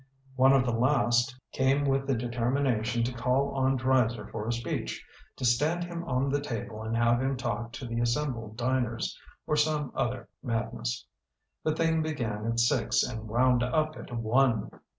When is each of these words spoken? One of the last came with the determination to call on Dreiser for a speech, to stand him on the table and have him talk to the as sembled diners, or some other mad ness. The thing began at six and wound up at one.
One 0.35 0.51
of 0.51 0.65
the 0.65 0.73
last 0.73 1.39
came 1.51 1.85
with 1.85 2.07
the 2.07 2.15
determination 2.15 3.03
to 3.03 3.13
call 3.13 3.51
on 3.51 3.75
Dreiser 3.77 4.25
for 4.31 4.47
a 4.47 4.51
speech, 4.51 5.05
to 5.35 5.45
stand 5.45 5.83
him 5.83 6.03
on 6.05 6.27
the 6.29 6.41
table 6.41 6.81
and 6.81 6.97
have 6.97 7.21
him 7.21 7.37
talk 7.37 7.71
to 7.73 7.85
the 7.85 8.01
as 8.01 8.15
sembled 8.15 8.55
diners, 8.57 9.15
or 9.45 9.55
some 9.55 9.91
other 9.93 10.27
mad 10.41 10.73
ness. 10.73 11.05
The 11.63 11.75
thing 11.75 12.01
began 12.01 12.47
at 12.47 12.59
six 12.59 13.03
and 13.03 13.27
wound 13.27 13.61
up 13.61 13.95
at 13.95 14.11
one. 14.11 14.71